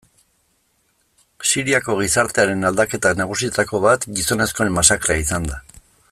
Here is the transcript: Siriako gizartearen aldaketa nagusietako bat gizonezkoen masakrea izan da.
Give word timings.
Siriako 1.49 1.97
gizartearen 1.99 2.65
aldaketa 2.71 3.13
nagusietako 3.21 3.83
bat 3.87 4.09
gizonezkoen 4.21 4.77
masakrea 4.79 5.25
izan 5.27 5.51
da. 5.53 5.65